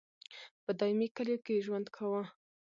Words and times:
په 0.63 0.71
دایمي 0.79 1.07
کلیو 1.17 1.43
کې 1.45 1.51
یې 1.55 1.63
ژوند 1.65 1.87
کاوه. 1.95 2.23